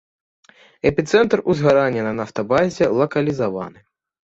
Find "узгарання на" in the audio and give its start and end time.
1.53-2.15